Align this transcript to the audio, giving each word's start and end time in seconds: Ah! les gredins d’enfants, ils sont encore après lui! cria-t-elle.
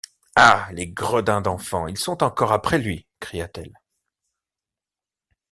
Ah! 0.35 0.67
les 0.71 0.87
gredins 0.87 1.41
d’enfants, 1.41 1.87
ils 1.87 1.95
sont 1.95 2.23
encore 2.23 2.53
après 2.53 2.79
lui! 2.79 3.05
cria-t-elle. 3.19 3.77